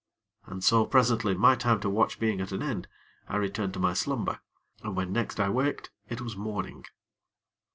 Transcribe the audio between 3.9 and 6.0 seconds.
slumber, and when next I waked